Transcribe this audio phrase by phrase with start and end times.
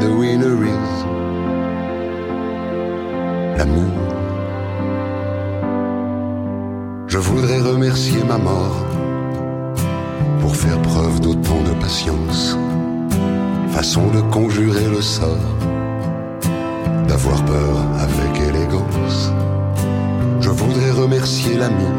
[0.00, 0.90] The winner is
[3.56, 3.98] l'amour.
[7.06, 8.84] Je voudrais remercier ma mort
[10.40, 12.56] pour faire preuve d'autant de patience,
[13.70, 15.56] façon de conjurer le sort,
[17.08, 19.32] d'avoir peur avec élégance.
[20.40, 21.90] Je voudrais remercier l'ami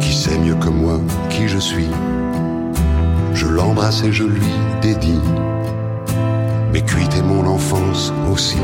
[0.00, 1.88] qui sait mieux que moi qui je suis
[3.34, 5.20] je l'embrasse et je lui dédie
[7.16, 8.58] et mon enfance aussi.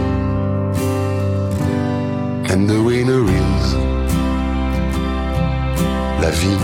[2.51, 3.75] And the winner is
[6.23, 6.61] la vie.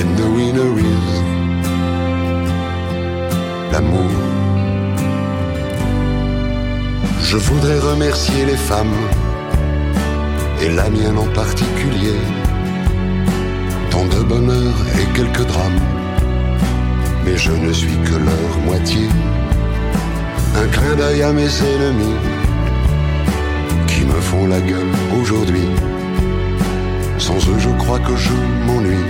[0.00, 1.22] And the winner is
[3.72, 4.10] l'amour.
[7.22, 9.00] Je voudrais remercier les femmes,
[10.62, 12.18] et la mienne en particulier
[13.90, 15.80] tant de bonheur et quelques drames,
[17.24, 19.08] mais je ne suis que leur moitié.
[20.56, 22.16] Un clin d'œil à mes ennemis
[23.86, 25.68] qui me font la gueule aujourd'hui.
[27.18, 28.32] Sans eux, je crois que je
[28.66, 29.08] m'ennuie.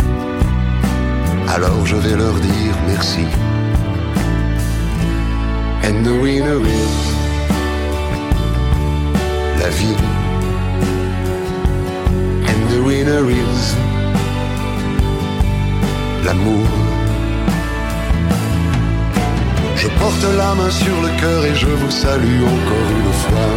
[1.48, 3.26] Alors je vais leur dire merci.
[5.86, 6.96] And the winner is
[9.60, 9.96] la vie.
[12.48, 13.74] And the winner is
[16.24, 16.83] l'amour.
[19.84, 23.52] Je porte la main sur le cœur et je vous salue encore une fois.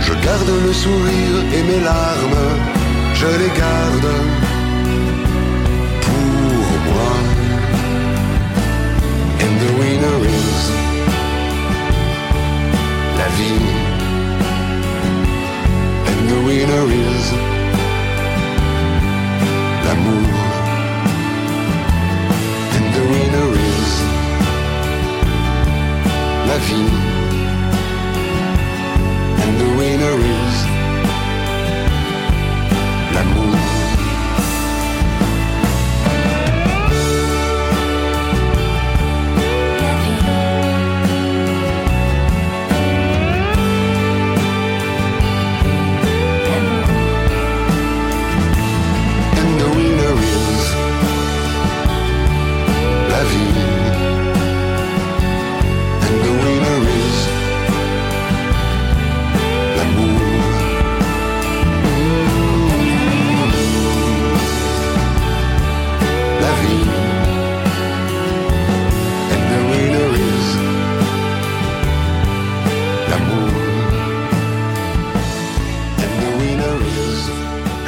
[0.00, 2.44] Je garde le sourire et mes larmes,
[3.14, 4.08] je les garde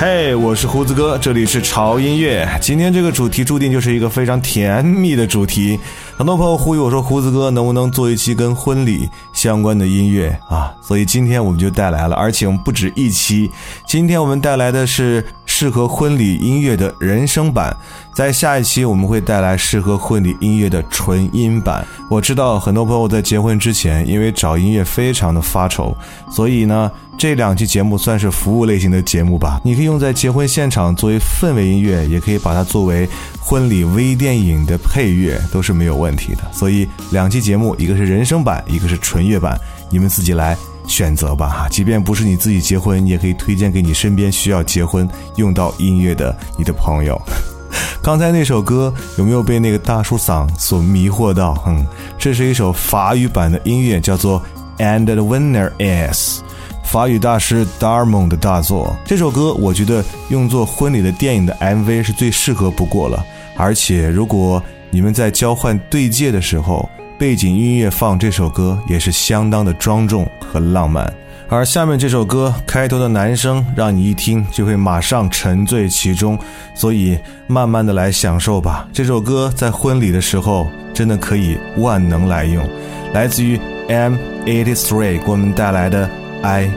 [0.00, 2.48] 嘿我是胡子哥，这里是潮音乐。
[2.60, 5.76] 今天这个主题注定就是一个非常甜蜜的主题。
[6.16, 10.72] 很多朋友呼吁我说，胡子哥能不能做一期跟婚礼相关的音乐啊？
[10.80, 13.50] 所以今天我们就带来了，而且我们不止一期。
[13.88, 15.24] 今天我们带来的是
[15.60, 17.76] 适合婚礼音乐的人声版，
[18.14, 21.84] 在下一期我们会带来适合婚礼音乐的纯音版。
[22.08, 25.92] 我知道很多朋友在结婚之前，因为找音乐非常的发愁，
[26.30, 26.88] 所以呢，
[27.18, 29.60] 这两期节目算是服务类型的节目吧。
[29.64, 33.08] 你可以用在结婚现场作为氛围音乐，也可以把它作为
[33.40, 36.42] 婚礼微电影的配乐，都是没有问题的。
[36.52, 39.58] 所以两期节目，一个是人声版，一个是纯乐版，
[39.90, 40.56] 你们自己来。
[40.88, 47.20] 选择吧哈，即便不是你自己结婚，你也可以推荐给你身边需要结婚用到音乐的你的朋友。
[48.02, 51.62] 刚才那首歌有没有被那个大叔嗓所迷惑到？
[51.66, 51.86] 嗯，
[52.18, 54.42] 这是一首法语版的音乐，叫做
[54.82, 56.40] 《And the Winner Is》，
[56.84, 58.96] 法语大师 Darmon 的大作。
[59.04, 63.22] 这首歌我觉得用作婚礼的电影的 MV 是最适合不过了。
[63.56, 66.88] 而且如果你们在交换对戒的时候，
[67.18, 71.12] 背景音乐放这首歌也是相当的庄重和浪漫，
[71.48, 76.38] 而下面这首歌开头的男声让你一听就会马上沉醉其中，
[76.76, 77.18] 所以
[77.48, 78.86] 慢慢的来享受吧。
[78.92, 82.64] 这首歌在婚礼的时候真的可以万能来用，
[83.12, 86.08] 来自于 M83 给我们带来的
[86.42, 86.70] I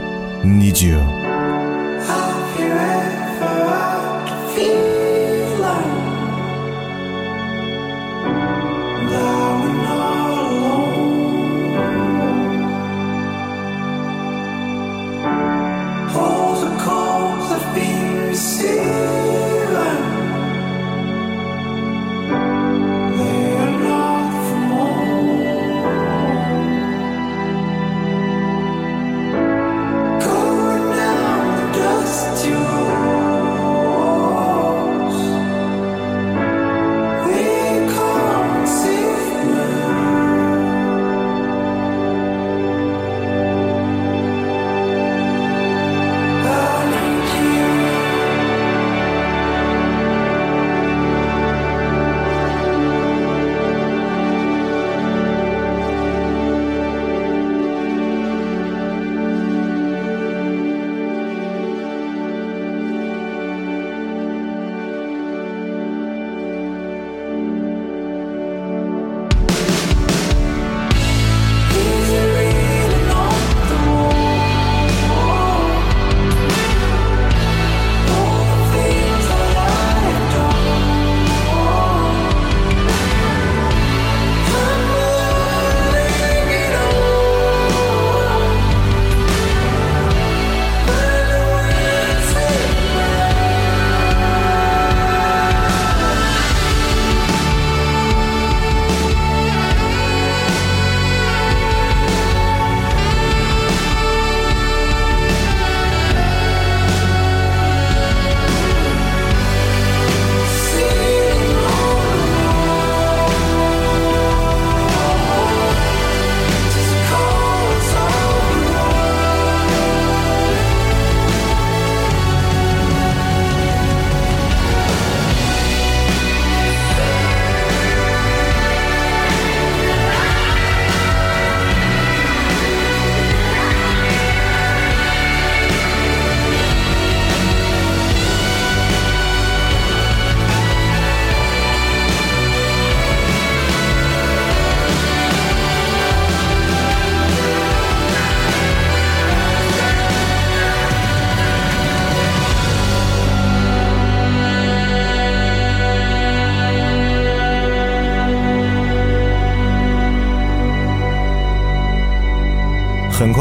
[0.44, 1.21] Need You。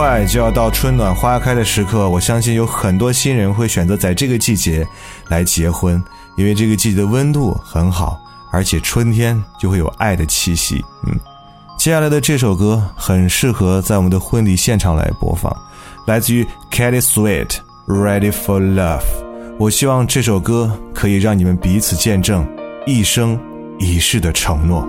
[0.01, 4.83] 快就要到春暖花开的时刻，我相信有很多新人会选择在这个季节
[5.27, 6.03] 来结婚，
[6.35, 8.19] 因为这个季节的温度很好，
[8.51, 10.83] 而且春天就会有爱的气息。
[11.05, 11.13] 嗯，
[11.77, 15.55] 接下来的这首歌很适合在我们的婚礼现场来播放，
[16.07, 17.45] 来自于 Kelly Sweet，
[17.85, 19.01] 《Ready for Love》。
[19.59, 22.43] 我希望这首歌可以让你们彼此见证
[22.87, 23.39] 一生
[23.77, 24.83] 一世的承诺。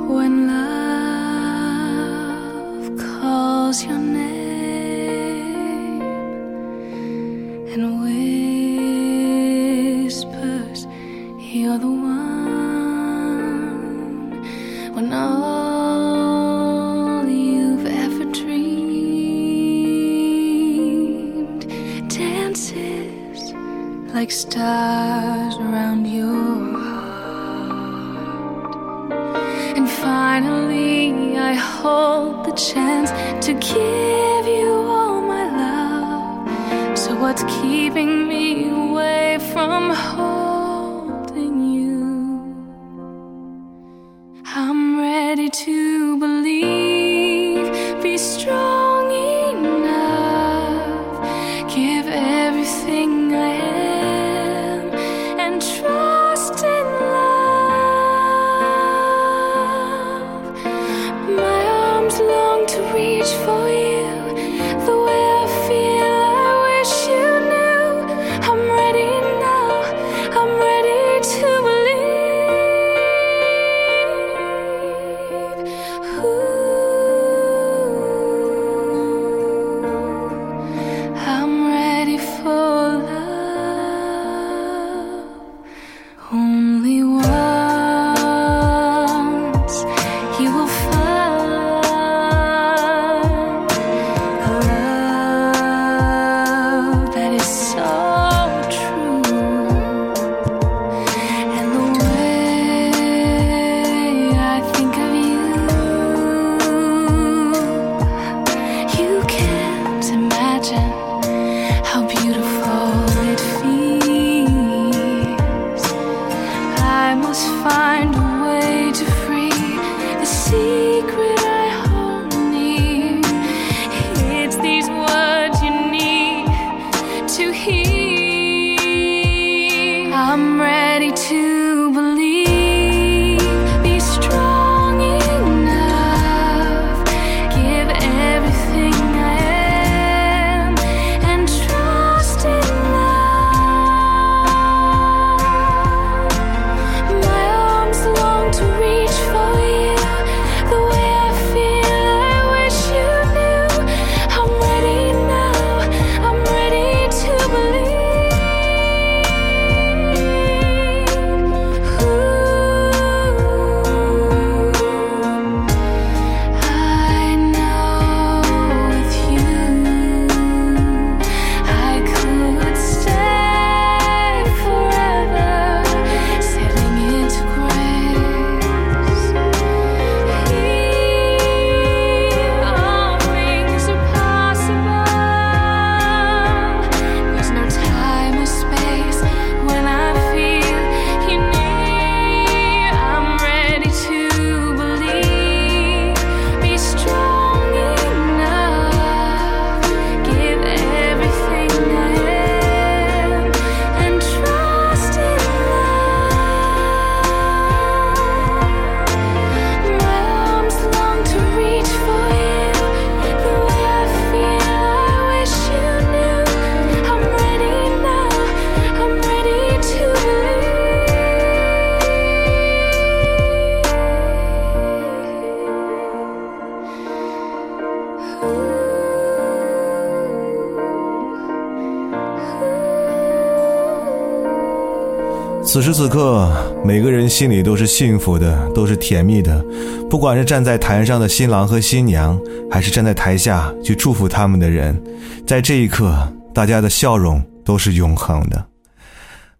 [235.72, 236.52] 此时此刻，
[236.84, 239.64] 每个人心里都是幸福的，都是甜蜜的。
[240.10, 242.38] 不管是站在台上的新郎和新娘，
[242.70, 245.02] 还是站在台下去祝福他们的人，
[245.46, 248.66] 在这一刻，大家的笑容都是永恒的。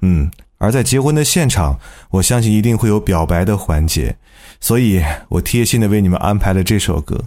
[0.03, 1.79] 嗯，而在结婚的现场，
[2.11, 4.15] 我相信一定会有表白的环节，
[4.61, 7.19] 所以我贴心的为你们安排了这首歌。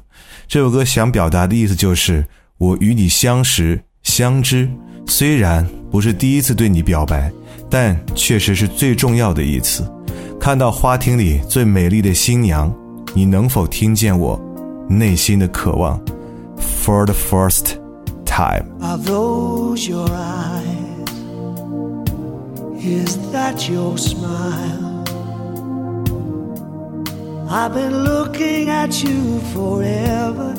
[0.47, 2.23] 这首歌想表达的意思就是，
[2.59, 4.69] 我与你相识相知，
[5.07, 7.31] 虽然不是第一次对你表白，
[7.69, 9.85] 但确实是最重要的一次。
[10.39, 12.73] 看到花厅里最美丽的新娘，
[13.13, 14.39] 你能否听见我
[14.87, 15.99] 内心的渴望
[16.59, 17.77] ？For the first
[18.25, 18.65] time。
[18.81, 20.75] Are those your eyes?
[22.79, 25.03] Is that your smile?
[27.49, 30.53] I've been looking at you forever,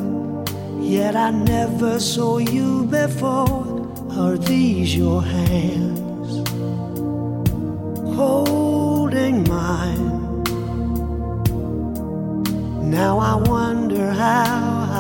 [0.81, 3.65] yet I never saw you before.
[4.17, 6.06] Are these your hands
[8.17, 10.43] holding mine?
[12.91, 14.55] Now I wonder how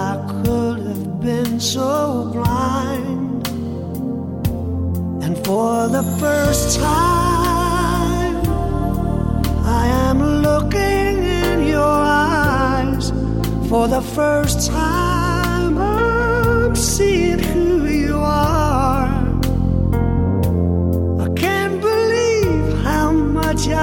[0.08, 3.48] I could have been so blind.
[5.24, 8.36] And for the first time,
[9.64, 10.18] I am
[10.48, 13.10] looking in your eyes.
[13.70, 17.75] For the first time, I'm seeing who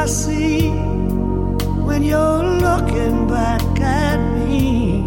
[0.03, 0.67] I see
[1.87, 5.01] when you're looking back at me.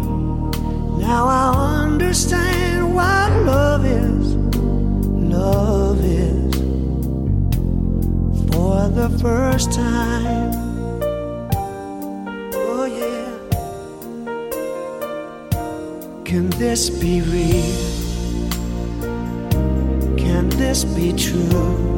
[0.97, 4.35] Now I understand what love is,
[5.35, 6.55] love is.
[8.51, 10.51] For the first time.
[12.55, 13.29] Oh, yeah.
[16.25, 17.75] Can this be real?
[20.17, 21.96] Can this be true?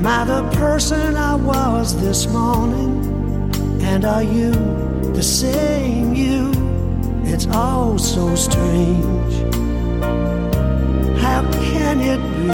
[0.00, 3.04] Am I the person I was this morning?
[3.82, 4.50] And are you
[5.12, 6.52] the same you?
[7.24, 9.34] It's all so strange.
[11.20, 12.50] How can it be?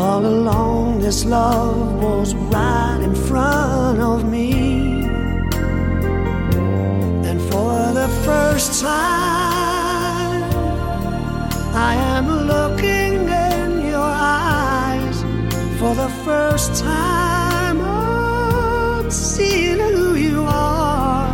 [0.00, 5.02] All along, this love was right in front of me.
[7.28, 9.09] And for the first time,
[16.60, 21.28] first time, I'm seeing who you are.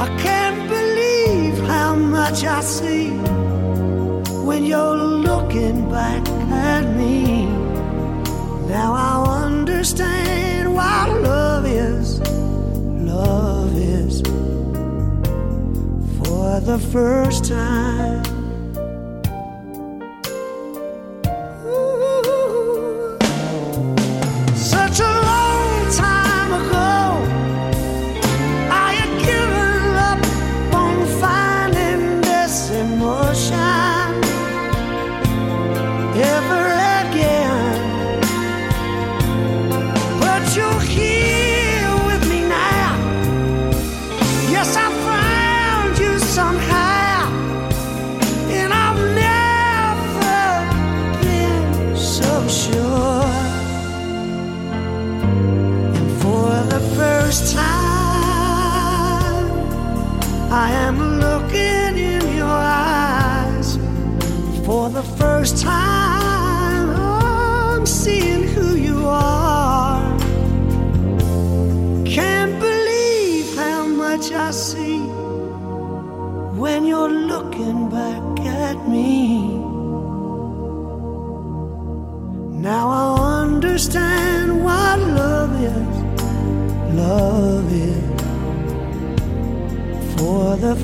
[0.00, 3.10] I can't believe how much I see
[4.46, 7.44] when you're looking back at me.
[8.68, 12.20] Now I understand what love is.
[12.20, 14.22] Love is
[16.18, 18.25] for the first time.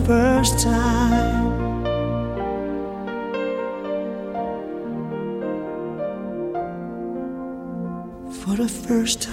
[0.07, 1.53] First time.
[8.31, 9.31] For the first time.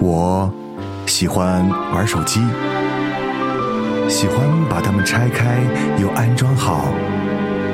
[0.00, 0.52] 我
[1.06, 2.40] 喜欢玩手机，
[4.08, 5.58] 喜欢把它们拆开
[6.00, 6.92] 又安装好，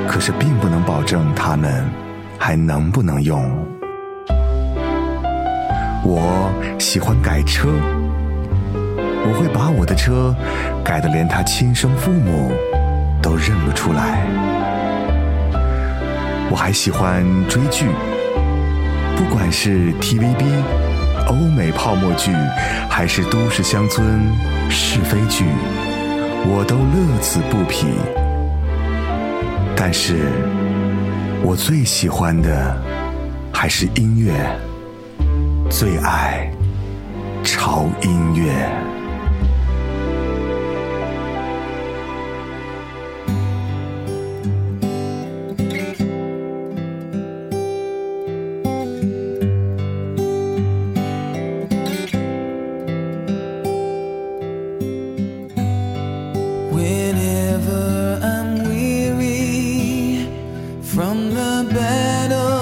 [0.07, 1.85] 可是并不能保证它们
[2.37, 3.74] 还能不能用。
[6.07, 7.67] 我喜欢改车，
[8.75, 10.35] 我会把我的车
[10.83, 12.51] 改得连他亲生父母
[13.23, 14.23] 都认不出来。
[16.51, 17.87] 我还喜欢追剧，
[19.17, 20.45] 不管是 TVB、
[21.25, 22.31] 欧美泡沫剧，
[22.87, 24.05] 还是都市乡村
[24.69, 25.45] 是非剧，
[26.45, 27.87] 我都乐此不疲。
[29.75, 30.29] 但是，
[31.41, 32.77] 我最喜欢的
[33.51, 34.31] 还是音乐，
[35.69, 36.49] 最爱
[37.43, 38.69] 潮音乐。
[56.71, 60.27] Whenever I'm weary
[60.81, 62.54] from the battle.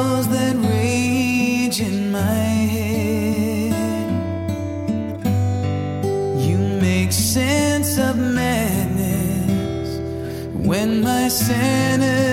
[11.33, 12.32] sinners.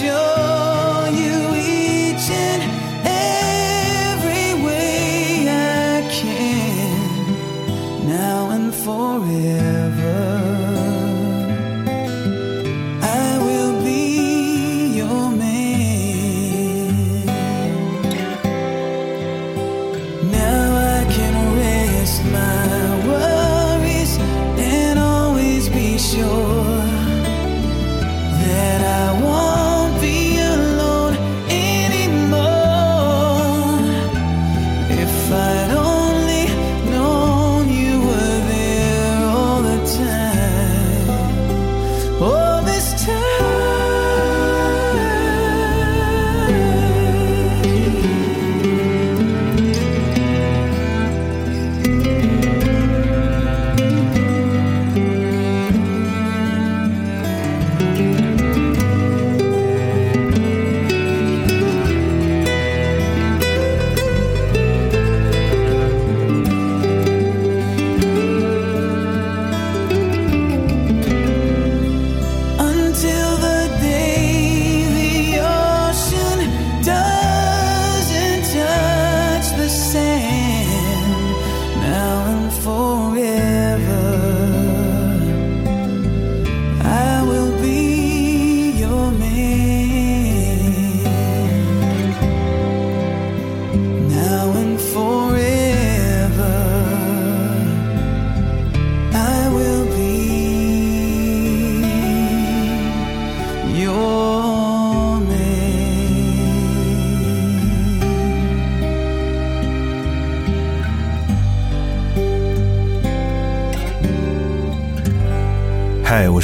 [0.00, 0.35] you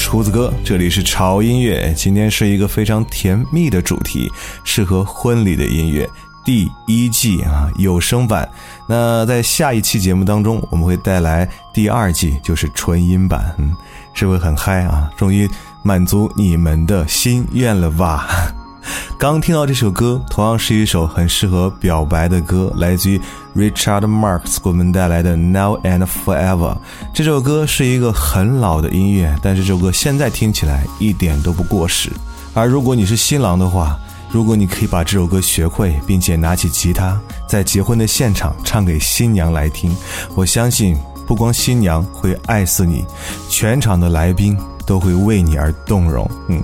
[0.03, 1.95] 厨子哥，这里是潮音乐。
[1.97, 4.31] 今天是一个非常甜蜜的主题，
[4.65, 6.11] 适合婚礼的音乐。
[6.45, 8.47] 第一季啊，有声版。
[8.89, 13.55] 那在下一期节目当中，我们会带来第二季，就是纯音版。
[13.59, 13.75] 嗯，
[14.13, 15.09] 是不是很嗨啊？
[15.17, 15.49] 终于
[15.85, 18.53] 满足你们的心愿了吧？
[19.19, 23.21] 刚听到这首歌，同样是一首很适合表白的歌，来自于
[23.57, 26.75] Richard Marx 给我们带来的《Now and Forever》。
[27.15, 32.11] 这首歌是一个很老的音乐，但是这首歌现在听起来一点都不过时。
[32.55, 33.99] 而如果你是新郎的话，
[34.31, 39.95] 如果你可以把这首歌学会，并且拿起吉他，在结婚的现场唱给新娘来听，
[40.35, 43.05] 我相信不光新娘会爱死你，
[43.49, 46.29] 全场的来宾都会为你而动容。
[46.49, 46.63] 嗯，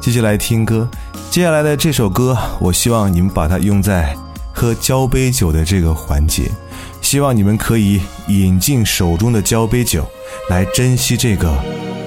[0.00, 0.88] 继续来听歌。
[1.32, 4.14] 接下来的这首歌，我希望你们把它用在
[4.52, 6.42] 喝交杯酒的这个环节，
[7.00, 10.04] 希望你们可以饮尽手中的交杯酒，
[10.50, 11.50] 来珍惜这个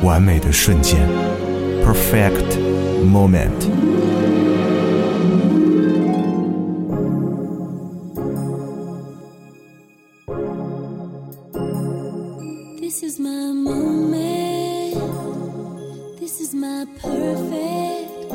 [0.03, 1.09] 完美的瞬间
[1.83, 2.59] ，perfect
[3.03, 3.49] moment。
[12.79, 14.99] This is my moment.
[16.19, 18.14] This is my perfect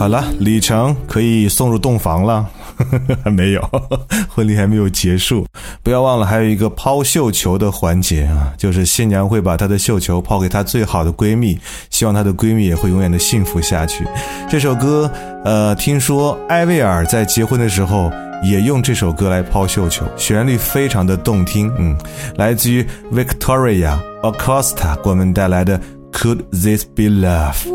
[0.00, 2.48] 好了，李成可以送入洞房了，
[3.22, 3.60] 还没有，
[4.34, 5.44] 婚礼还没有结束。
[5.82, 11.58] 不要忘了，还有一个抛绣球的环节啊，就是新娘会把她的绣球抛给她最好的闺蜜，
[11.90, 14.06] 希望她的闺蜜也会永远的幸福下去。
[14.48, 15.12] 这首歌，
[15.44, 18.10] 呃，听说艾薇儿在结婚的时候
[18.42, 21.70] 也用这首歌来抛绣球，旋律非常的动听。
[21.78, 21.94] 嗯，
[22.36, 22.82] 来自于
[23.12, 25.78] Victoria Acosta 给我们带来的
[26.10, 27.68] Could This Be Love？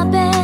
[0.00, 0.39] My bed.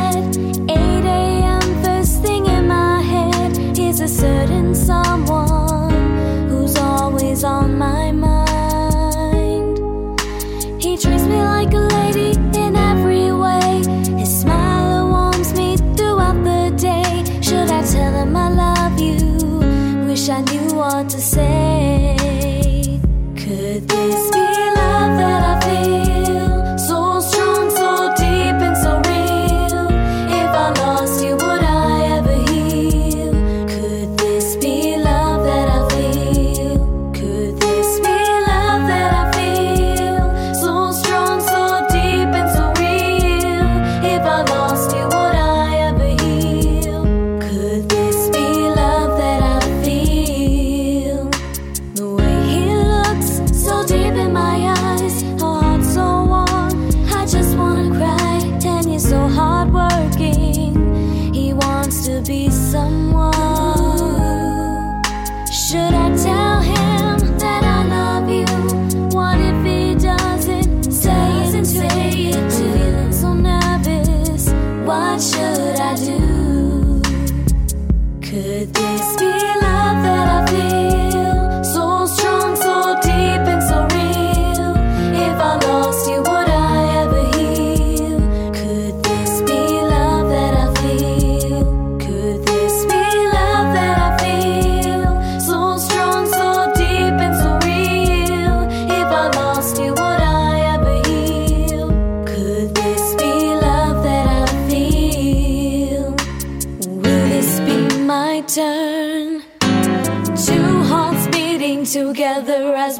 [111.87, 112.99] Together as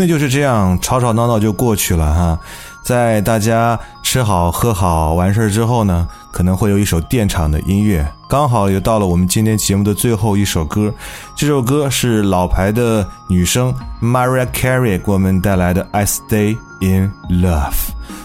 [0.00, 2.38] 嗯，婚礼就是这样，吵吵闹闹就过去了哈。
[2.82, 10.90] 在大家吃好喝好完事儿之后呢，可能会有一首电场的音乐，刚好又到了我们今天节目的最后一首歌。
[11.36, 17.70] 这首歌是老牌的女生 Maria Carey 给我们带来的《I Stay in Love》。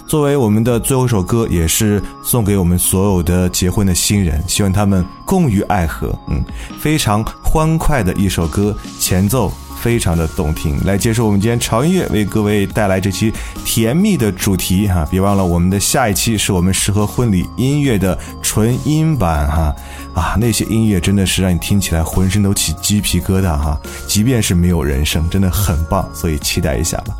[0.08, 6.18] 作为我们的最后一首歌，也是送给我们所有的结婚的新人，希望他们共于爱河。
[6.30, 6.42] 嗯，
[6.80, 10.80] 非常欢快的一首歌，前奏非常的动听。
[10.86, 13.34] 来接受我们今天潮音乐为各位带来这期
[13.64, 19.76] 甜蜜的主题哈，别忘了我们的下一期是我们适合婚礼音乐的纯音版哈，
[20.16, 27.14] 啊那些音乐真的是让你听起来浑身都起鸡皮疙瘩哈，即便是没有人声，真的很棒，所以期待一下吧。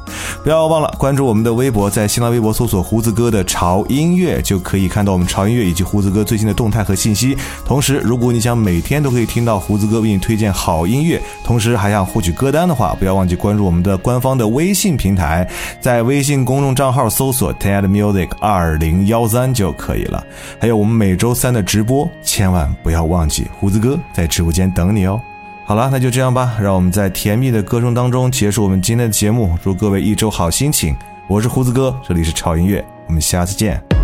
[0.44, 7.38] 不要忘了关注我们的微博，在新浪微博搜索“胡子哥的潮音乐”，就可以看到我们潮音乐以及胡子哥最新的动态和信息。
[7.66, 15.46] 同时，如果你想每天都可以听到胡子哥为你推荐好音乐，同时还想获取歌单的话，不要忘记关注我们的官方的微信平台，
[15.82, 20.24] 在微信公众账号搜索 “TED Music 二零幺三”就可以了。
[20.60, 25.20] 还有我们每周三的直播，千万不要忘记，胡子哥在直播间等你哦。
[25.66, 29.58] 好了，那就这样吧，让我们在甜蜜的歌声当中结束我们今天的节目。
[29.64, 30.96] 祝各位一周好心情，
[31.26, 33.95] 我是胡子哥，这里是潮音乐，我们下次见。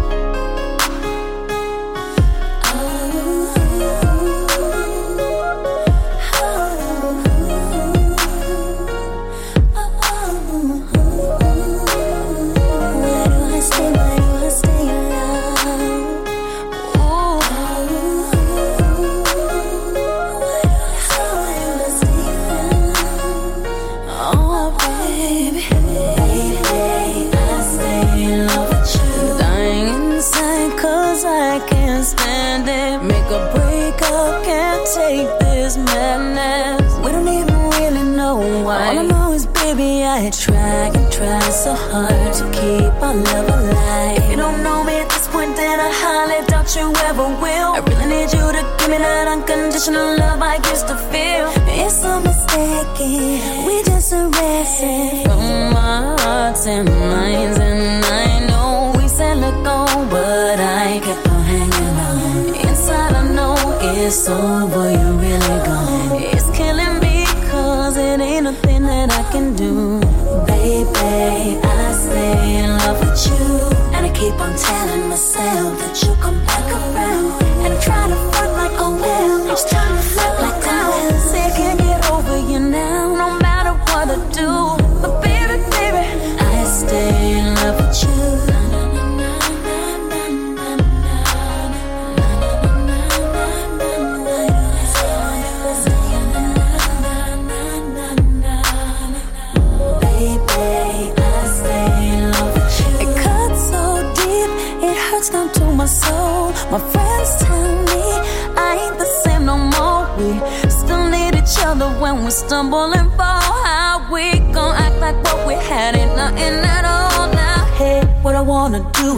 [49.87, 51.47] unconditional love I used to feel.
[51.67, 53.65] It's so mistaken.
[53.65, 55.23] We just arrested.
[55.25, 61.27] From our hearts and minds, and I know we said let go, but I kept
[61.27, 62.69] on hanging on.
[62.69, 64.91] Inside I know it's over.
[64.91, 66.00] You're really gone.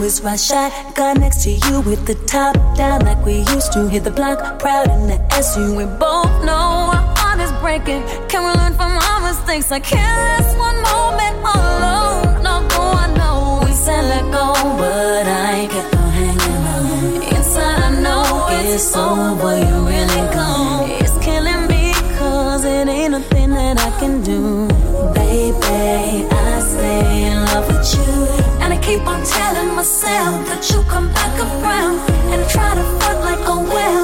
[0.04, 0.68] is why shy.
[0.94, 3.88] Got next to you with the top down like we used to.
[3.88, 5.74] Hit the block, proud in the SU.
[5.76, 8.02] We both know our heart is breaking.
[8.28, 9.72] Can we learn from our mistakes?
[9.72, 12.42] I can't last one moment alone.
[12.46, 14.46] No, go, I know we said let go,
[14.80, 17.22] but I ain't kept on hanging on.
[17.34, 19.56] Inside, I know it's over.
[19.56, 20.90] You really gone.
[21.00, 24.68] It's killing me, cause it ain't nothing that I can do.
[25.14, 28.43] Baby, I stay in love with you
[28.84, 31.98] keep on telling myself that you come back around
[32.32, 34.03] and try to fuck like a well.